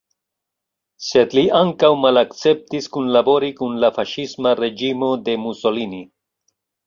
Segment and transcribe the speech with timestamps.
[1.07, 6.01] Sed li ankaŭ malakceptis kunlabori kun la faŝisma reĝimo de Mussolini.